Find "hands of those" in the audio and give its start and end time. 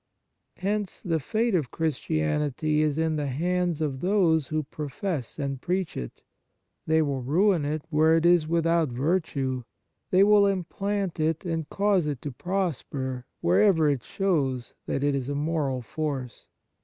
3.27-4.47